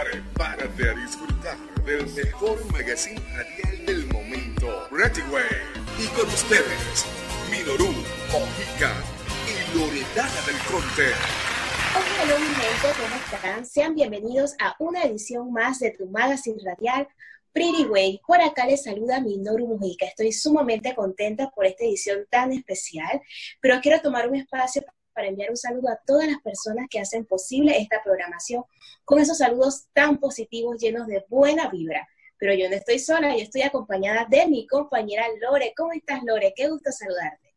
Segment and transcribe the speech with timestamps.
[0.00, 5.44] Prepárate a disfrutar del mejor magazine radial del momento, Ready Way.
[5.98, 7.04] Y con ustedes,
[7.50, 7.92] Minoru,
[8.32, 8.94] Mojica
[9.46, 11.12] y Loredana del Conte.
[11.94, 13.66] Hola, mi gente, ¿cómo están?
[13.66, 17.06] Sean bienvenidos a una edición más de tu magazine radial
[17.52, 18.22] Pretty Way.
[18.26, 20.06] Por acá les saluda Minoru Mujica.
[20.06, 23.20] Estoy sumamente contenta por esta edición tan especial,
[23.60, 24.82] pero quiero tomar un espacio
[25.14, 28.64] para enviar un saludo a todas las personas que hacen posible esta programación
[29.04, 32.06] con esos saludos tan positivos llenos de buena vibra.
[32.38, 35.74] Pero yo no estoy sola, yo estoy acompañada de mi compañera Lore.
[35.76, 36.54] ¿Cómo estás, Lore?
[36.56, 37.50] Qué gusto saludarte.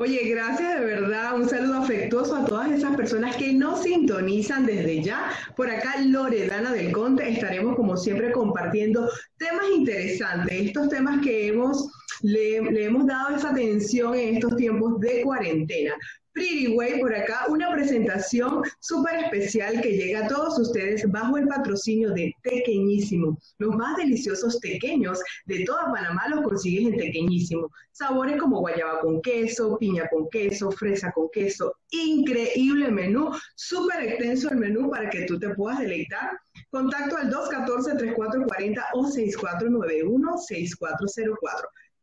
[0.00, 1.34] Oye, gracias de verdad.
[1.36, 5.30] Un saludo afectuoso a todas esas personas que nos sintonizan desde ya.
[5.54, 11.92] Por acá, Loredana del Conte, estaremos como siempre compartiendo temas interesantes, estos temas que hemos,
[12.22, 15.94] le hemos dado esa atención en estos tiempos de cuarentena.
[16.32, 21.48] Pretty Way por acá, una presentación súper especial que llega a todos ustedes bajo el
[21.48, 23.36] patrocinio de Tequeñísimo.
[23.58, 27.68] Los más deliciosos tequeños de toda Panamá los consigues en Tequeñísimo.
[27.90, 31.74] Sabores como guayaba con queso, piña con queso, fresa con queso.
[31.90, 36.38] Increíble menú, súper extenso el menú para que tú te puedas deleitar.
[36.70, 41.36] Contacto al 214-3440 o 6491-6404.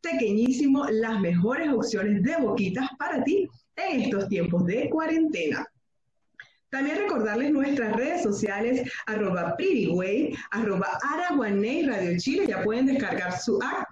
[0.01, 3.47] Tequeñísimo, las mejores opciones de boquitas para ti
[3.77, 5.65] en estos tiempos de cuarentena.
[6.69, 9.89] También recordarles nuestras redes sociales, arroba Pretty
[10.51, 13.87] arroba Araguaney Radio Chile, ya pueden descargar su app.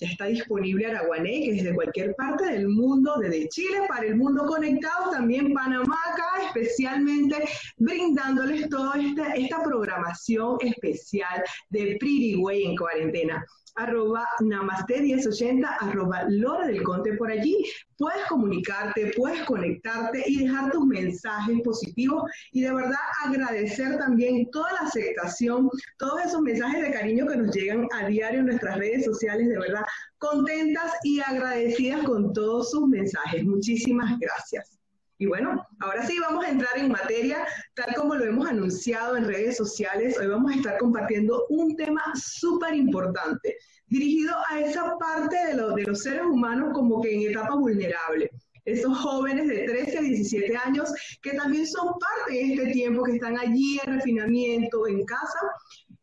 [0.00, 5.10] Ya está disponible Araguaney, desde cualquier parte del mundo, desde Chile para el mundo conectado,
[5.10, 7.36] también Panamá acá, especialmente
[7.76, 8.94] brindándoles toda
[9.34, 13.44] esta, programación especial de Pretty Way en cuarentena
[13.76, 17.64] arroba namaste 1080, arroba Lora del Conte por allí.
[17.96, 24.72] Puedes comunicarte, puedes conectarte y dejar tus mensajes positivos y de verdad agradecer también toda
[24.72, 29.04] la aceptación, todos esos mensajes de cariño que nos llegan a diario en nuestras redes
[29.04, 29.82] sociales, de verdad
[30.18, 33.44] contentas y agradecidas con todos sus mensajes.
[33.44, 34.78] Muchísimas gracias.
[35.18, 39.24] Y bueno, ahora sí vamos a entrar en materia, tal como lo hemos anunciado en
[39.24, 40.18] redes sociales.
[40.18, 43.56] Hoy vamos a estar compartiendo un tema súper importante,
[43.86, 48.30] dirigido a esa parte de, de los seres humanos como que en etapa vulnerable.
[48.66, 53.12] Esos jóvenes de 13 a 17 años que también son parte de este tiempo, que
[53.12, 55.38] están allí en refinamiento, en casa.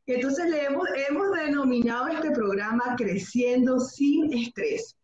[0.07, 4.95] Entonces le hemos, hemos denominado este programa Creciendo sin Estrés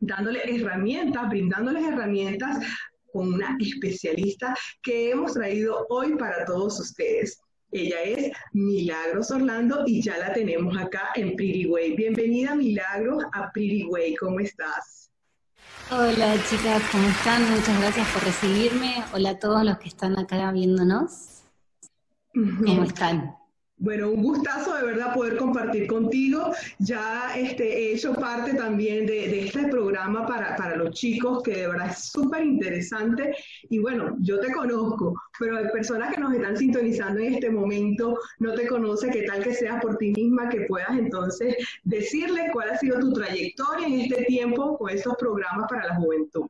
[0.00, 2.58] dándole herramientas, brindándoles herramientas
[3.16, 7.40] con una especialista que hemos traído hoy para todos ustedes.
[7.72, 11.96] Ella es Milagros Orlando y ya la tenemos acá en Pretty Way.
[11.96, 15.10] Bienvenida Milagros a Pretty Way, ¿cómo estás?
[15.90, 17.42] Hola chicas, ¿cómo están?
[17.50, 19.02] Muchas gracias por recibirme.
[19.14, 21.42] Hola a todos los que están acá viéndonos.
[22.34, 23.35] ¿Cómo están?
[23.78, 26.50] Bueno, un gustazo de verdad poder compartir contigo.
[26.78, 31.66] Ya este, he hecho parte también de, este programa para, para, los chicos, que de
[31.68, 33.36] verdad es súper interesante.
[33.68, 38.18] Y bueno, yo te conozco, pero hay personas que nos están sintonizando en este momento,
[38.38, 41.54] no te conoce, qué tal que seas por ti misma, que puedas entonces
[41.84, 46.46] decirle cuál ha sido tu trayectoria en este tiempo con estos programas para la juventud.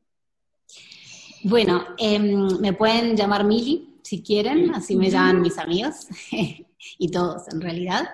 [1.42, 6.06] Bueno, em, me pueden llamar Mili si quieren, así me llaman mis amigos.
[6.98, 8.08] y todos en realidad.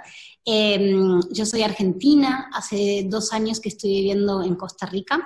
[0.44, 5.22] Em, yo soy argentina, hace dos años que estoy viviendo en Costa Rica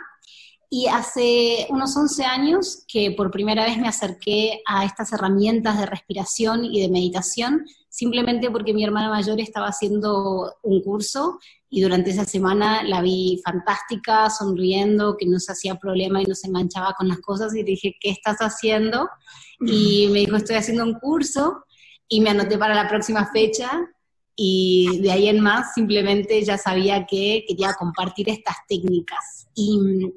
[0.68, 5.86] y hace unos 11 años que por primera vez me acerqué a estas herramientas de
[5.86, 11.38] respiración y de meditación, simplemente porque mi hermana mayor estaba haciendo un curso
[11.70, 16.34] y durante esa semana la vi fantástica, sonriendo, que no se hacía problema y no
[16.34, 19.08] se enganchaba con las cosas y dije, ¿qué estás haciendo?
[19.60, 21.64] Y me dijo, estoy haciendo un curso
[22.08, 23.70] y me anoté para la próxima fecha
[24.36, 29.48] y de ahí en más simplemente ya sabía que quería compartir estas técnicas.
[29.54, 30.12] Y mm,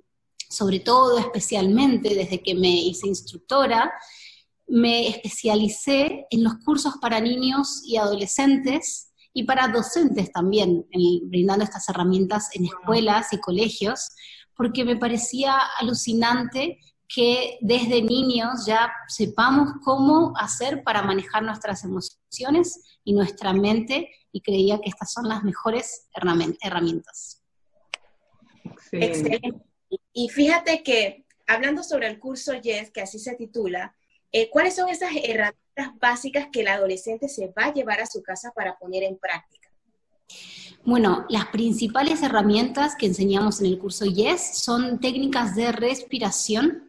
[0.49, 3.91] sobre todo, especialmente desde que me hice instructora,
[4.67, 10.85] me especialicé en los cursos para niños y adolescentes y para docentes también,
[11.23, 14.09] brindando estas herramientas en escuelas y colegios,
[14.55, 16.79] porque me parecía alucinante
[17.13, 24.41] que desde niños ya sepamos cómo hacer para manejar nuestras emociones y nuestra mente y
[24.41, 26.07] creía que estas son las mejores
[26.61, 27.41] herramientas.
[28.91, 29.59] Excelente.
[30.13, 33.95] Y fíjate que hablando sobre el curso YES, que así se titula,
[34.31, 38.21] eh, ¿cuáles son esas herramientas básicas que el adolescente se va a llevar a su
[38.21, 39.69] casa para poner en práctica?
[40.85, 46.88] Bueno, las principales herramientas que enseñamos en el curso YES son técnicas de respiración,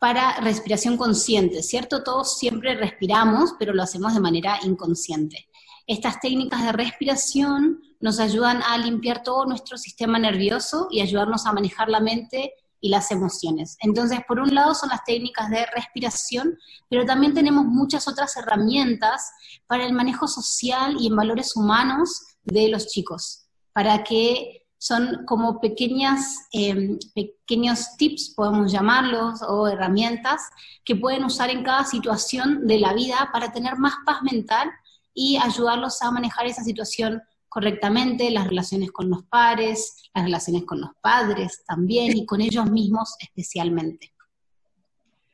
[0.00, 2.02] para respiración consciente, ¿cierto?
[2.02, 5.46] Todos siempre respiramos, pero lo hacemos de manera inconsciente.
[5.86, 11.52] estas técnicas de respiración nos ayudan a limpiar todo nuestro sistema nervioso y ayudarnos a
[11.52, 13.76] manejar la mente y las emociones.
[13.80, 16.56] Entonces, por un lado son las técnicas de respiración,
[16.88, 19.30] pero también tenemos muchas otras herramientas
[19.66, 25.60] para el manejo social y en valores humanos de los chicos, para que son como
[25.60, 30.40] pequeñas, em, pequeños tips, podemos llamarlos, o herramientas
[30.86, 34.70] que pueden usar en cada situación de la vida para tener más paz mental
[35.12, 40.80] y ayudarlos a manejar esa situación correctamente, las relaciones con los pares, las relaciones con
[40.80, 44.14] los padres también y con ellos mismos especialmente.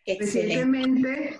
[0.04, 1.38] Recientemente,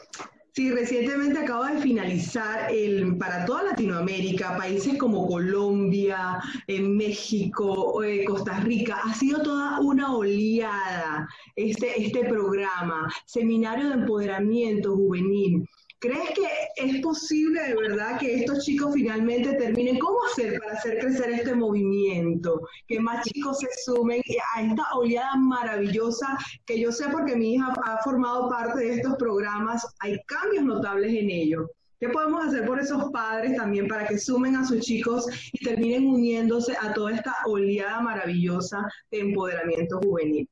[0.57, 8.25] sí, recientemente acaba de finalizar el, para toda Latinoamérica, países como Colombia, eh, México, eh,
[8.25, 15.69] Costa Rica, ha sido toda una oleada este, este programa, Seminario de Empoderamiento Juvenil
[15.99, 16.47] ¿Crees que
[16.77, 19.99] es posible de verdad que estos chicos finalmente terminen?
[19.99, 22.61] ¿Cómo hacer para hacer crecer este movimiento?
[22.87, 24.21] Que más chicos se sumen
[24.55, 29.17] a esta oleada maravillosa que yo sé porque mi hija ha formado parte de estos
[29.17, 31.71] programas, hay cambios notables en ello.
[31.99, 36.07] ¿Qué podemos hacer por esos padres también para que sumen a sus chicos y terminen
[36.07, 40.47] uniéndose a toda esta oleada maravillosa de empoderamiento juvenil?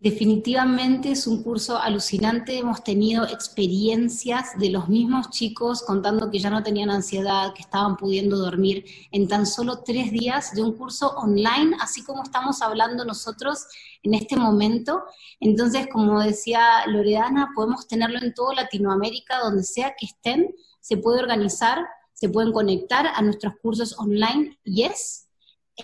[0.00, 2.56] Definitivamente es un curso alucinante.
[2.56, 7.98] Hemos tenido experiencias de los mismos chicos contando que ya no tenían ansiedad, que estaban
[7.98, 13.04] pudiendo dormir en tan solo tres días de un curso online, así como estamos hablando
[13.04, 13.66] nosotros
[14.02, 15.02] en este momento.
[15.38, 21.20] Entonces, como decía Loredana, podemos tenerlo en toda Latinoamérica, donde sea que estén, se puede
[21.20, 24.58] organizar, se pueden conectar a nuestros cursos online.
[24.64, 25.28] Yes,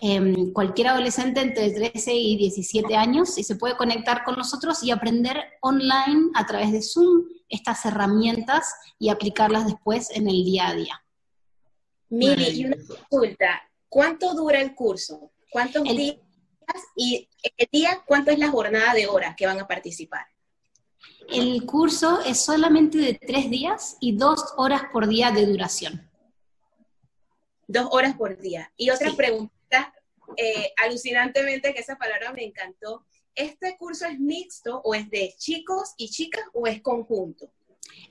[0.03, 4.91] Em, cualquier adolescente entre 13 y 17 años y se puede conectar con nosotros y
[4.91, 10.75] aprender online a través de Zoom estas herramientas y aplicarlas después en el día a
[10.75, 11.05] día.
[12.09, 15.31] Miri, y una consulta, ¿cuánto dura el curso?
[15.51, 16.17] ¿Cuántos días?
[16.97, 20.27] Y el día, ¿cuánto es la jornada de horas que van a participar?
[21.29, 26.11] El curso es solamente de tres días y dos horas por día de duración.
[27.69, 28.73] Dos horas por día.
[28.77, 29.56] Y otra pregunta
[30.37, 33.05] eh, alucinantemente, que esa palabra me encantó.
[33.35, 37.51] ¿Este curso es mixto o es de chicos y chicas o es conjunto?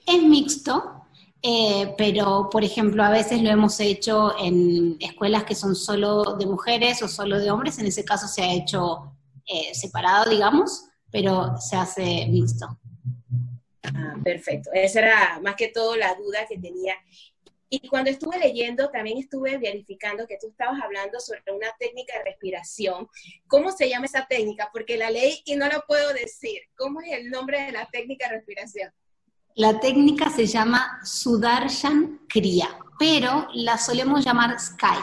[0.06, 1.06] Es mixto,
[1.41, 6.45] eh, pero por ejemplo a veces lo hemos hecho en escuelas que son solo de
[6.45, 9.12] mujeres o solo de hombres, en ese caso se ha hecho
[9.47, 12.79] eh, separado, digamos, pero se hace mixto.
[13.83, 16.95] Ah, perfecto, esa era más que todo la duda que tenía.
[17.69, 22.25] Y cuando estuve leyendo, también estuve verificando que tú estabas hablando sobre una técnica de
[22.25, 23.07] respiración.
[23.47, 24.69] ¿Cómo se llama esa técnica?
[24.71, 26.59] Porque la ley y no lo puedo decir.
[26.77, 28.91] ¿Cómo es el nombre de la técnica de respiración?
[29.56, 35.00] La técnica se llama Sudarshan Kriya, pero la solemos llamar Sky,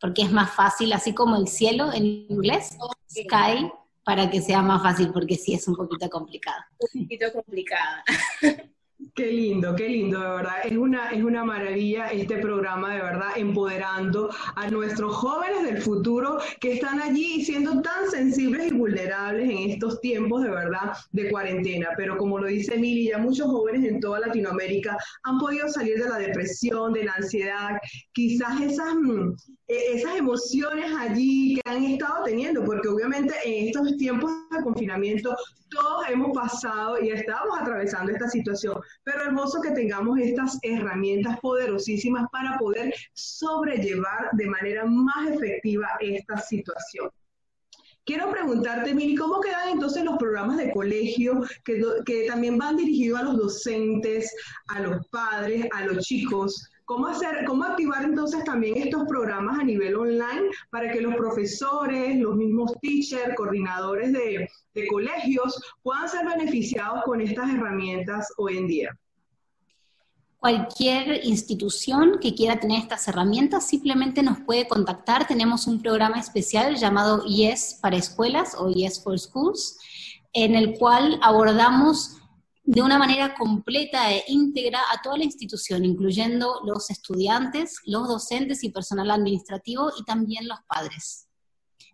[0.00, 2.78] porque es más fácil, así como el cielo en inglés,
[3.10, 3.70] Sky,
[4.02, 6.66] para que sea más fácil, porque sí es un poquito complicada.
[6.78, 8.02] Un poquito complicada.
[9.14, 10.54] Qué lindo, qué lindo, de verdad.
[10.64, 16.38] Es una, es una maravilla este programa, de verdad, empoderando a nuestros jóvenes del futuro
[16.60, 21.88] que están allí siendo tan sensibles y vulnerables en estos tiempos, de verdad, de cuarentena.
[21.96, 26.08] Pero como lo dice Mili, ya muchos jóvenes en toda Latinoamérica han podido salir de
[26.08, 27.78] la depresión, de la ansiedad,
[28.12, 29.32] quizás esas, mm,
[29.68, 34.30] e, esas emociones allí que han estado teniendo, porque obviamente en estos tiempos
[34.62, 35.36] confinamiento
[35.70, 42.26] todos hemos pasado y estamos atravesando esta situación, pero hermoso que tengamos estas herramientas poderosísimas
[42.32, 47.08] para poder sobrellevar de manera más efectiva esta situación.
[48.04, 53.20] Quiero preguntarte, Mili, ¿cómo quedan entonces los programas de colegio que, que también van dirigidos
[53.20, 54.34] a los docentes,
[54.68, 56.68] a los padres, a los chicos?
[56.90, 62.18] ¿Cómo, hacer, ¿Cómo activar entonces también estos programas a nivel online para que los profesores,
[62.18, 68.66] los mismos teachers, coordinadores de, de colegios puedan ser beneficiados con estas herramientas hoy en
[68.66, 68.98] día?
[70.38, 75.28] Cualquier institución que quiera tener estas herramientas simplemente nos puede contactar.
[75.28, 79.78] Tenemos un programa especial llamado YES para escuelas o YES for Schools,
[80.32, 82.19] en el cual abordamos
[82.72, 88.62] de una manera completa e íntegra a toda la institución, incluyendo los estudiantes, los docentes
[88.62, 91.26] y personal administrativo y también los padres.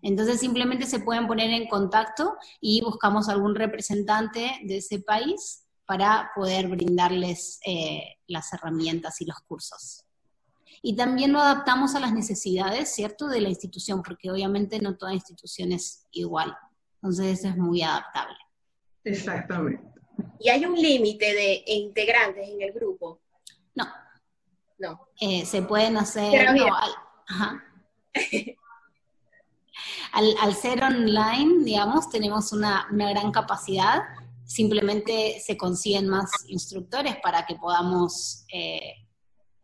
[0.03, 6.31] Entonces simplemente se pueden poner en contacto y buscamos algún representante de ese país para
[6.37, 10.05] poder brindarles eh, las herramientas y los cursos.
[10.83, 15.15] Y también lo adaptamos a las necesidades, ¿cierto?, de la institución, porque obviamente no toda
[15.15, 16.55] institución es igual.
[16.97, 18.37] Entonces es muy adaptable.
[19.05, 19.96] Exactamente.
[20.39, 23.21] ¿Y hay un límite de integrantes en el grupo?
[23.75, 23.87] No.
[24.79, 25.09] No.
[25.21, 26.47] Eh, se pueden hacer...
[30.13, 34.03] al, ser online, digamos, tenemos una, gran capacidad,
[34.45, 38.95] simplemente se consiguen más instructores para que podamos eh,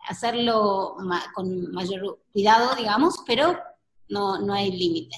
[0.09, 0.97] hacerlo
[1.35, 3.59] con mayor cuidado, digamos, pero
[4.09, 5.17] no, no hay límite.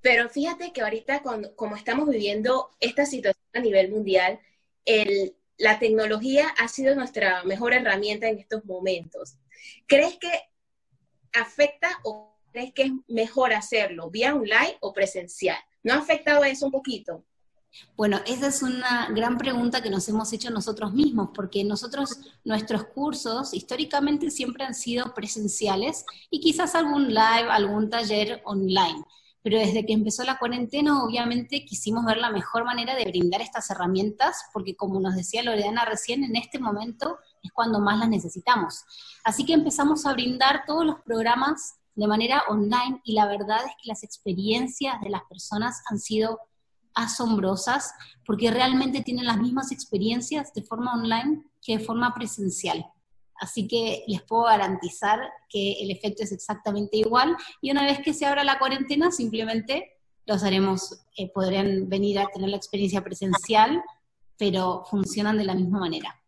[0.00, 1.22] Pero fíjate que ahorita,
[1.56, 4.40] como estamos viviendo esta situación a nivel mundial,
[4.84, 9.36] el, la tecnología ha sido nuestra mejor herramienta en estos momentos.
[9.86, 10.30] ¿Crees que
[11.32, 15.58] afecta o crees que es mejor hacerlo vía online o presencial?
[15.82, 17.24] ¿No ha afectado eso un poquito?
[17.96, 22.84] Bueno, esa es una gran pregunta que nos hemos hecho nosotros mismos, porque nosotros, nuestros
[22.84, 29.04] cursos históricamente siempre han sido presenciales y quizás algún live, algún taller online.
[29.42, 33.70] Pero desde que empezó la cuarentena, obviamente quisimos ver la mejor manera de brindar estas
[33.70, 38.84] herramientas, porque como nos decía Loredana recién, en este momento es cuando más las necesitamos.
[39.24, 43.72] Así que empezamos a brindar todos los programas de manera online y la verdad es
[43.82, 46.38] que las experiencias de las personas han sido
[46.94, 47.92] asombrosas
[48.26, 52.84] porque realmente tienen las mismas experiencias de forma online que de forma presencial.
[53.40, 55.18] Así que les puedo garantizar
[55.48, 59.96] que el efecto es exactamente igual y una vez que se abra la cuarentena simplemente
[60.26, 63.82] los haremos, eh, podrían venir a tener la experiencia presencial,
[64.36, 66.20] pero funcionan de la misma manera.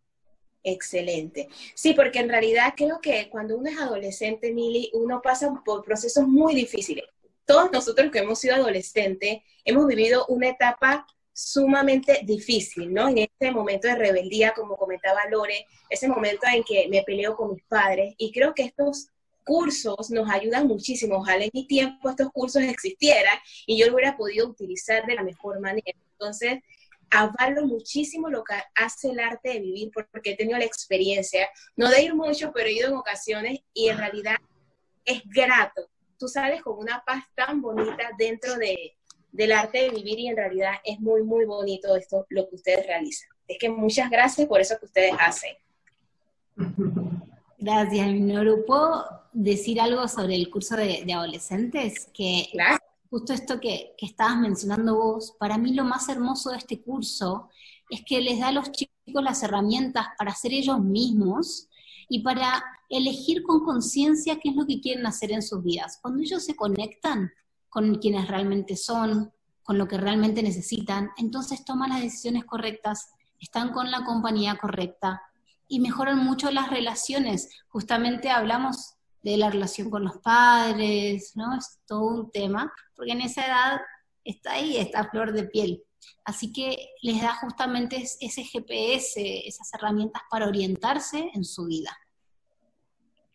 [0.65, 1.49] Excelente.
[1.75, 6.27] Sí, porque en realidad creo que cuando uno es adolescente, Mili, uno pasa por procesos
[6.27, 7.05] muy difíciles.
[7.45, 13.09] Todos nosotros que hemos sido adolescentes hemos vivido una etapa sumamente difícil, ¿no?
[13.09, 17.55] En este momento de rebeldía, como comentaba Lore, ese momento en que me peleo con
[17.55, 19.09] mis padres y creo que estos
[19.45, 21.17] cursos nos ayudan muchísimo.
[21.17, 23.37] Ojalá en mi tiempo estos cursos existieran
[23.67, 25.99] y yo lo hubiera podido utilizar de la mejor manera.
[26.13, 26.61] Entonces,
[27.11, 31.91] avalo muchísimo lo que hace el arte de vivir porque he tenido la experiencia, no
[31.91, 34.37] de ir mucho, pero he ido en ocasiones y en realidad
[35.05, 35.89] es grato.
[36.19, 38.97] Tú sales con una paz tan bonita dentro de,
[39.33, 42.87] del arte de vivir y en realidad es muy, muy bonito esto, lo que ustedes
[42.87, 43.31] realizan.
[43.49, 45.57] Es que muchas gracias por eso que ustedes hacen.
[47.59, 48.65] Gracias, Minoru.
[48.67, 52.09] ¿Puedo decir algo sobre el curso de, adolescentes?
[52.13, 52.49] Que
[53.11, 57.49] justo esto que, que, estabas mencionando vos, para mí lo más hermoso de este curso
[57.91, 61.69] es que les da a los chicos las herramientas para ser ellos mismos
[62.09, 65.99] y para elegir con conciencia qué es lo que quieren hacer en sus vidas.
[66.01, 67.33] Cuando ellos se conectan
[67.73, 73.73] con quienes realmente son, con lo que realmente necesitan, entonces toman las decisiones correctas, están
[73.73, 75.23] con la compañía correcta
[75.69, 77.49] y mejoran mucho las relaciones.
[77.69, 81.57] Justamente hablamos de la relación con los padres, ¿no?
[81.57, 83.81] Es todo un tema, porque en esa edad
[84.23, 85.83] está ahí, está flor de piel.
[86.27, 91.97] Así que les da justamente ese GPS, esas herramientas para orientarse en su vida.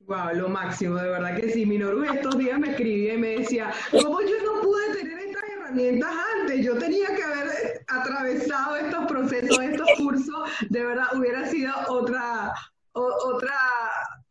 [0.07, 1.65] Wow, lo máximo, de verdad que sí.
[1.65, 6.09] Minoru estos días me escribía y me decía, ¿cómo yo no pude tener estas herramientas
[6.39, 6.65] antes?
[6.65, 7.49] Yo tenía que haber
[7.89, 12.53] atravesado estos procesos, estos cursos, de verdad hubiera sido otra,
[12.93, 13.59] otra,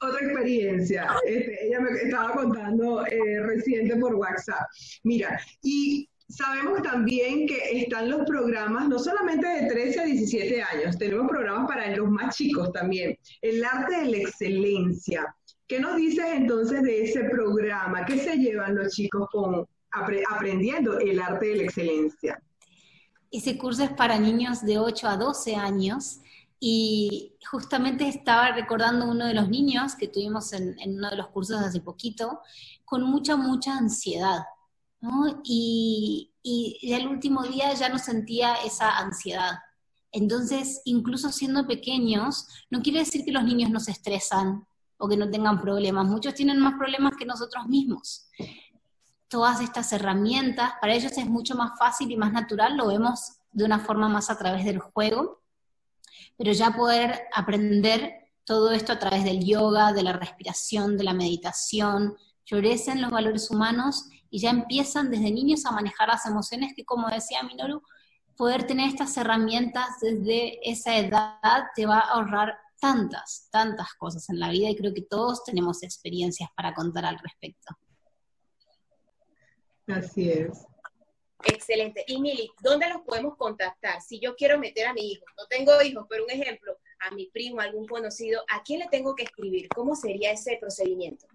[0.00, 1.14] otra experiencia.
[1.26, 4.66] Este, ella me estaba contando eh, reciente por WhatsApp.
[5.04, 10.98] Mira, y Sabemos también que están los programas, no solamente de 13 a 17 años,
[10.98, 13.16] tenemos programas para los más chicos también.
[13.40, 15.36] El arte de la excelencia.
[15.68, 18.04] ¿Qué nos dices entonces de ese programa?
[18.04, 19.28] ¿Qué se llevan los chicos
[19.90, 22.42] aprendiendo el arte de la excelencia?
[23.30, 26.20] Ese curso es para niños de 8 a 12 años
[26.58, 31.60] y justamente estaba recordando uno de los niños que tuvimos en, uno de los cursos
[31.60, 32.40] hace poquito,
[32.84, 34.40] con mucha, mucha ansiedad.
[35.44, 39.58] Y, y ya el último día ya no sentía esa ansiedad.
[40.12, 44.66] Entonces, incluso siendo pequeños, no quiere decir que los niños no se estresan,
[44.98, 46.06] o que no tengan problemas.
[46.06, 48.28] Muchos tienen más problemas que nosotros mismos.
[49.28, 53.64] Todas estas herramientas, para ellos es mucho más fácil y más natural, lo vemos de
[53.64, 55.42] una forma más a través del juego,
[56.36, 61.14] pero ya poder aprender todo esto a través del yoga, de la respiración, de la
[61.14, 66.84] meditación, florecen los valores humanos y ya empiezan desde niños a manejar las emociones que,
[66.84, 67.82] como decía Minoru,
[68.36, 74.38] poder tener estas herramientas desde esa edad te va a ahorrar tantas, tantas cosas en
[74.38, 77.74] la vida y creo que todos tenemos experiencias para contar al respecto.
[79.86, 80.66] Así es.
[81.44, 82.04] Excelente.
[82.08, 84.00] Y Mili, ¿dónde los podemos contactar?
[84.00, 87.26] Si yo quiero meter a mi hijo, no tengo hijos, pero un ejemplo, a mi
[87.26, 89.68] primo, algún conocido, ¿a quién le tengo que escribir?
[89.68, 91.26] ¿Cómo sería ese procedimiento?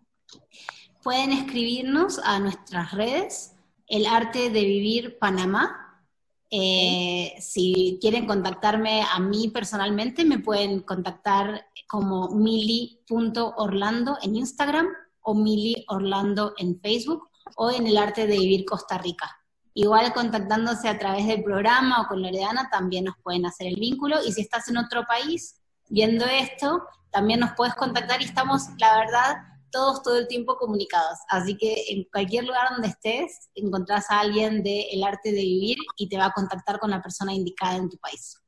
[1.03, 3.55] Pueden escribirnos a nuestras redes,
[3.87, 5.77] El Arte de Vivir Panamá,
[6.53, 14.87] Eh, si quieren contactarme a mí personalmente, me pueden contactar como mili.orlando en Instagram
[15.21, 19.31] o Mili Orlando en Facebook o en el arte de vivir Costa Rica.
[19.73, 24.17] Igual contactándose a través del programa o con Loredana también nos pueden hacer el vínculo.
[24.21, 25.55] Y si estás en otro país
[25.87, 29.37] viendo esto, también nos puedes contactar y estamos, la verdad,
[29.71, 31.17] todos todo el tiempo comunicados.
[31.29, 36.09] Así que en cualquier lugar donde estés, encontrás a alguien del arte de vivir y
[36.09, 38.40] te va a contactar con la persona indicada en tu país.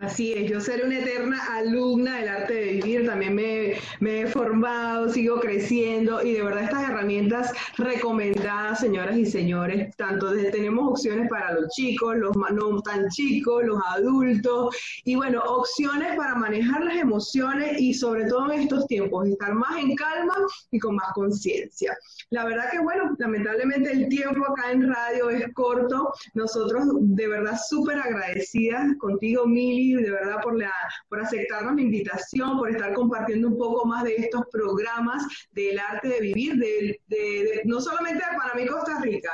[0.00, 5.10] Así es, yo seré una eterna alumna del arte de vivir, también me, he formado,
[5.10, 11.28] sigo creciendo y de verdad estas herramientas recomendadas, señoras y señores, tanto desde tenemos opciones
[11.28, 16.96] para los chicos, los no tan chicos, los adultos y bueno, opciones para manejar las
[16.96, 20.34] emociones y sobre todo en estos tiempos, estar más en calma
[20.70, 21.94] y con más conciencia.
[22.30, 27.58] La verdad que bueno, lamentablemente el tiempo acá en radio es corto, nosotros de verdad
[27.68, 30.72] súper agradecidas contigo, Mili de verdad por, la,
[31.08, 36.08] por aceptarnos la invitación, por estar compartiendo un poco más de estos programas del arte
[36.08, 39.32] de vivir, de, no solamente de Panamá y Costa Rica,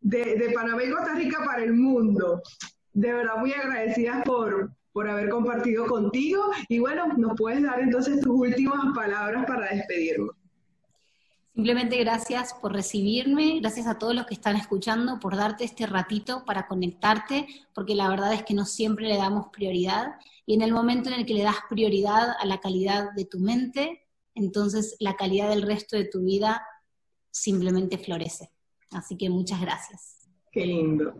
[0.00, 2.42] de, Panamá y Costa Rica para el mundo.
[2.92, 8.20] De verdad muy agradecidas por, por haber compartido contigo y bueno, nos puedes dar entonces
[8.20, 10.39] tus últimas palabras para despedirnos.
[11.60, 16.42] Simplemente gracias por recibirme, gracias a todos los que están escuchando, por darte este ratito
[16.46, 20.14] para conectarte, porque la verdad es que no siempre le damos prioridad
[20.46, 23.40] y en el momento en el que le das prioridad a la calidad de tu
[23.40, 26.66] mente, entonces la calidad del resto de tu vida
[27.30, 28.50] simplemente florece.
[28.92, 30.30] Así que muchas gracias.
[30.50, 31.12] Qué lindo.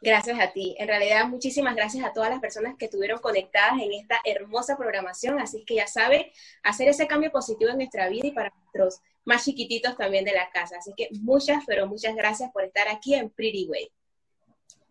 [0.00, 0.76] Gracias a ti.
[0.78, 5.40] En realidad, muchísimas gracias a todas las personas que estuvieron conectadas en esta hermosa programación.
[5.40, 9.44] Así que ya sabe, hacer ese cambio positivo en nuestra vida y para nuestros más
[9.44, 10.76] chiquititos también de la casa.
[10.78, 13.90] Así que muchas, pero muchas gracias por estar aquí en Pretty Way.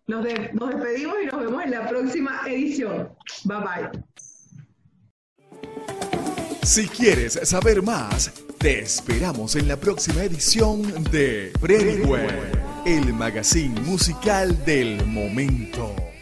[0.07, 3.15] Nos, nos despedimos y nos vemos en la próxima edición.
[3.45, 3.89] Bye bye.
[6.63, 12.27] Si quieres saber más, te esperamos en la próxima edición de Pretty Way,
[12.87, 16.06] el magazine musical del momento.